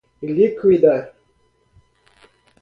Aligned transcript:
ilíquida 0.27 0.97